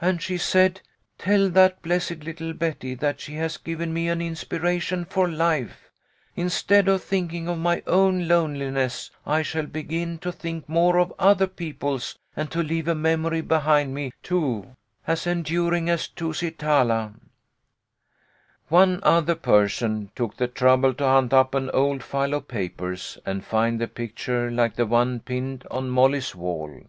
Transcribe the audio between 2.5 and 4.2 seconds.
Betty that she has given me